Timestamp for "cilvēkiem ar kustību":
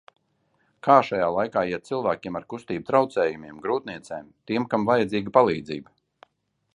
1.89-2.87